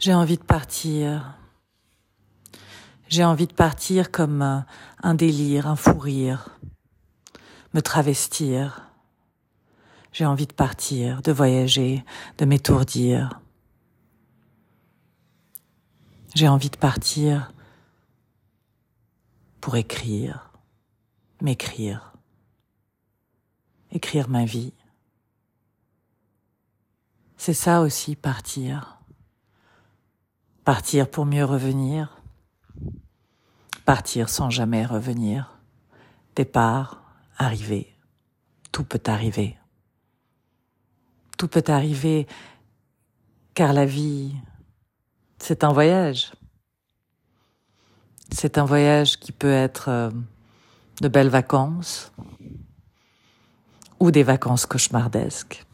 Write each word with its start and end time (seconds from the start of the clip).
J'ai 0.00 0.14
envie 0.14 0.38
de 0.38 0.42
partir. 0.42 1.36
J'ai 3.08 3.22
envie 3.22 3.46
de 3.46 3.52
partir 3.52 4.10
comme 4.10 4.64
un 5.02 5.14
délire, 5.14 5.66
un 5.66 5.76
fou 5.76 5.98
rire, 5.98 6.58
me 7.74 7.82
travestir. 7.82 8.88
J'ai 10.10 10.24
envie 10.24 10.46
de 10.46 10.54
partir, 10.54 11.20
de 11.20 11.32
voyager, 11.32 12.02
de 12.38 12.46
m'étourdir. 12.46 13.42
J'ai 16.34 16.48
envie 16.48 16.70
de 16.70 16.78
partir 16.78 17.52
pour 19.60 19.76
écrire, 19.76 20.50
m'écrire, 21.42 22.14
écrire 23.90 24.30
ma 24.30 24.46
vie. 24.46 24.72
C'est 27.36 27.52
ça 27.52 27.82
aussi 27.82 28.16
partir. 28.16 28.99
Partir 30.70 31.10
pour 31.10 31.26
mieux 31.26 31.44
revenir. 31.44 32.22
Partir 33.84 34.28
sans 34.28 34.50
jamais 34.50 34.86
revenir. 34.86 35.58
Départ, 36.36 37.02
arriver. 37.36 37.92
Tout 38.70 38.84
peut 38.84 39.02
arriver. 39.06 39.58
Tout 41.36 41.48
peut 41.48 41.64
arriver 41.66 42.28
car 43.54 43.72
la 43.72 43.84
vie, 43.84 44.32
c'est 45.38 45.64
un 45.64 45.72
voyage. 45.72 46.30
C'est 48.30 48.56
un 48.56 48.64
voyage 48.64 49.18
qui 49.18 49.32
peut 49.32 49.50
être 49.50 49.88
euh, 49.88 50.10
de 51.00 51.08
belles 51.08 51.30
vacances 51.30 52.12
ou 53.98 54.12
des 54.12 54.22
vacances 54.22 54.66
cauchemardesques 54.66 55.66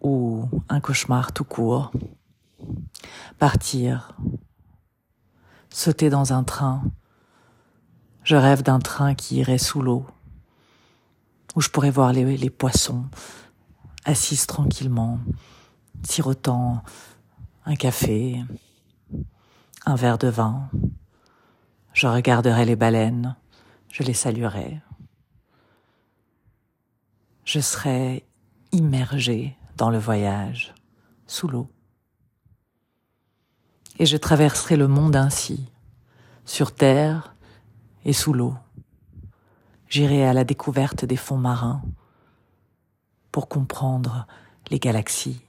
ou 0.00 0.48
un 0.68 0.80
cauchemar 0.80 1.32
tout 1.32 1.44
court. 1.44 1.92
Partir, 3.38 4.16
sauter 5.74 6.08
dans 6.08 6.32
un 6.32 6.44
train. 6.44 6.84
Je 8.22 8.36
rêve 8.36 8.62
d'un 8.62 8.78
train 8.78 9.14
qui 9.14 9.36
irait 9.36 9.58
sous 9.58 9.82
l'eau, 9.82 10.06
où 11.56 11.60
je 11.60 11.68
pourrais 11.68 11.90
voir 11.90 12.12
les, 12.12 12.50
poissons 12.50 13.06
assis 14.04 14.46
tranquillement, 14.46 15.18
sirotant 16.04 16.82
un 17.66 17.74
café, 17.74 18.42
un 19.84 19.94
verre 19.94 20.18
de 20.18 20.28
vin. 20.28 20.70
Je 21.92 22.06
regarderai 22.06 22.64
les 22.64 22.76
baleines, 22.76 23.36
je 23.88 24.02
les 24.02 24.14
saluerai. 24.14 24.80
Je 27.44 27.60
serai 27.60 28.24
immergé 28.72 29.56
dans 29.76 29.90
le 29.90 29.98
voyage, 29.98 30.74
sous 31.26 31.48
l'eau. 31.48 31.68
Et 33.98 34.06
je 34.06 34.16
traverserai 34.16 34.76
le 34.76 34.88
monde 34.88 35.16
ainsi, 35.16 35.70
sur 36.44 36.74
terre 36.74 37.34
et 38.04 38.12
sous 38.12 38.32
l'eau. 38.32 38.54
J'irai 39.88 40.26
à 40.26 40.32
la 40.32 40.44
découverte 40.44 41.04
des 41.04 41.16
fonds 41.16 41.38
marins 41.38 41.82
pour 43.30 43.48
comprendre 43.48 44.26
les 44.70 44.78
galaxies. 44.78 45.42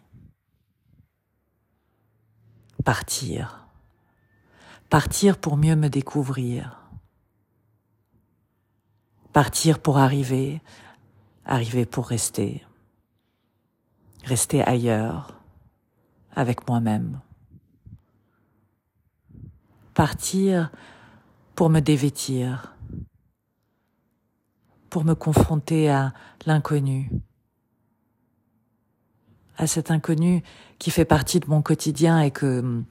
Partir. 2.83 3.65
Partir 4.89 5.37
pour 5.37 5.57
mieux 5.57 5.75
me 5.75 5.89
découvrir. 5.89 6.79
Partir 9.33 9.79
pour 9.79 9.97
arriver, 9.97 10.61
arriver 11.45 11.85
pour 11.85 12.07
rester 12.07 12.63
rester 14.25 14.63
ailleurs, 14.63 15.39
avec 16.35 16.67
moi-même. 16.67 17.21
Partir 19.95 20.71
pour 21.55 21.69
me 21.69 21.79
dévêtir, 21.79 22.75
pour 24.89 25.05
me 25.05 25.15
confronter 25.15 25.89
à 25.89 26.13
l'inconnu, 26.45 27.09
à 29.57 29.67
cet 29.67 29.91
inconnu 29.91 30.43
qui 30.79 30.91
fait 30.91 31.05
partie 31.05 31.39
de 31.39 31.47
mon 31.47 31.61
quotidien 31.61 32.19
et 32.19 32.29
que 32.29 32.83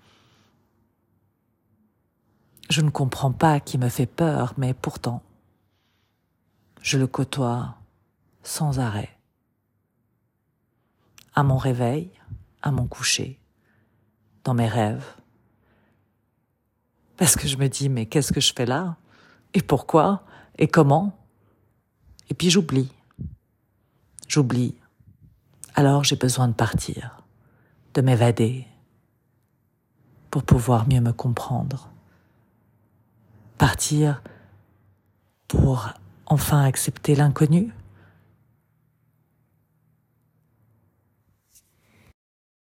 je 2.71 2.81
ne 2.81 2.89
comprends 2.89 3.33
pas, 3.33 3.61
qui 3.61 3.77
me 3.77 3.91
fait 3.91 4.07
peur, 4.07 4.55
mais 4.57 4.73
pourtant, 4.73 5.23
je 6.81 6.99
le 6.99 7.07
côtoie 7.07 7.77
sans 8.43 8.81
arrêt 8.81 9.15
à 11.35 11.43
mon 11.43 11.59
réveil, 11.59 12.11
à 12.63 12.71
mon 12.71 12.87
coucher, 12.87 13.39
dans 14.45 14.55
mes 14.55 14.69
rêves. 14.69 15.24
Parce 17.17 17.37
que 17.37 17.47
je 17.47 17.57
me 17.57 17.69
dis, 17.69 17.89
mais 17.89 18.07
qu'est-ce 18.07 18.33
que 18.33 18.41
je 18.41 18.53
fais 18.55 18.67
là? 18.67 18.97
Et 19.53 19.63
pourquoi? 19.63 20.25
Et 20.59 20.67
comment? 20.67 21.17
Et 22.29 22.35
puis 22.35 22.51
j'oublie. 22.51 22.91
J'oublie. 24.29 24.75
Alors 25.75 26.05
j'ai 26.05 26.17
besoin 26.17 26.49
de 26.49 26.55
partir, 26.55 27.23
de 27.95 28.01
m'évader, 28.01 28.67
pour 30.31 30.43
pouvoir 30.43 30.89
mieux 30.89 31.01
me 31.01 31.13
comprendre. 31.13 31.89
Partir 33.59 34.23
pour 35.47 35.91
enfin 36.27 36.65
accepter 36.65 37.15
l'inconnu? 37.15 37.73